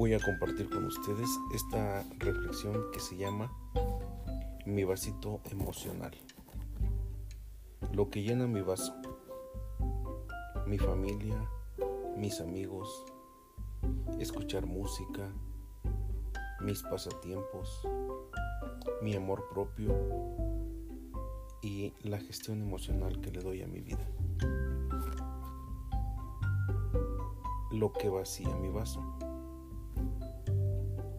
[0.00, 3.52] voy a compartir con ustedes esta reflexión que se llama
[4.64, 6.16] Mi vasito emocional.
[7.92, 8.94] Lo que llena mi vaso.
[10.66, 11.36] Mi familia,
[12.16, 12.88] mis amigos,
[14.18, 15.34] escuchar música,
[16.62, 17.86] mis pasatiempos,
[19.02, 19.94] mi amor propio
[21.60, 24.08] y la gestión emocional que le doy a mi vida.
[27.70, 29.02] Lo que vacía mi vaso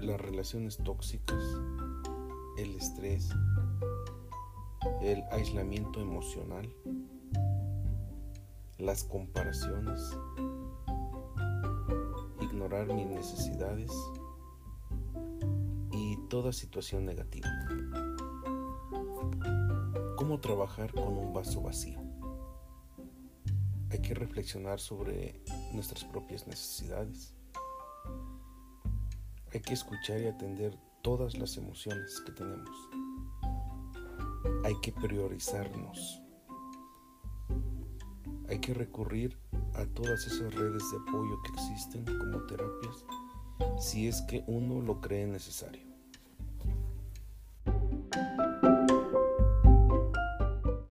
[0.02, 1.44] las relaciones tóxicas,
[2.58, 3.30] el estrés,
[5.02, 6.68] el aislamiento emocional,
[8.80, 10.02] las comparaciones,
[12.42, 13.92] ignorar mis necesidades
[15.92, 17.48] y toda situación negativa.
[20.18, 22.00] ¿Cómo trabajar con un vaso vacío?
[23.92, 25.44] Hay que reflexionar sobre
[25.74, 27.36] nuestras propias necesidades
[29.54, 32.70] hay que escuchar y atender todas las emociones que tenemos.
[34.64, 36.22] Hay que priorizarnos.
[38.48, 39.38] Hay que recurrir
[39.74, 43.06] a todas esas redes de apoyo que existen como terapias
[43.80, 45.92] si es que uno lo cree necesario.